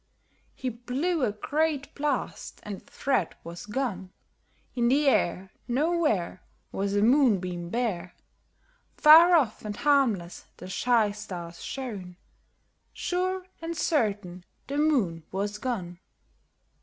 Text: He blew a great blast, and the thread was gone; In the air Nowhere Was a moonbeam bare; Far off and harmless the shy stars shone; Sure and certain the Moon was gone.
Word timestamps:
He 0.55 0.69
blew 0.69 1.21
a 1.23 1.31
great 1.31 1.93
blast, 1.93 2.59
and 2.63 2.77
the 2.79 2.91
thread 2.91 3.35
was 3.43 3.67
gone; 3.67 4.11
In 4.73 4.87
the 4.87 5.07
air 5.07 5.51
Nowhere 5.67 6.41
Was 6.71 6.95
a 6.95 7.03
moonbeam 7.03 7.69
bare; 7.69 8.15
Far 8.97 9.35
off 9.35 9.63
and 9.63 9.75
harmless 9.77 10.47
the 10.57 10.67
shy 10.67 11.11
stars 11.11 11.61
shone; 11.63 12.17
Sure 12.91 13.45
and 13.61 13.77
certain 13.77 14.43
the 14.65 14.79
Moon 14.79 15.21
was 15.31 15.59
gone. 15.59 15.99